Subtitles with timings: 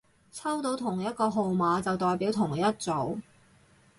[0.31, 3.21] 抽到同一個號碼就代表同一組